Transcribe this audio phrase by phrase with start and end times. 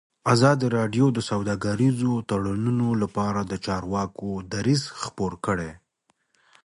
[0.33, 1.97] ازادي راډیو د سوداګریز
[2.29, 5.71] تړونونه لپاره د چارواکو دریځ خپور کړی.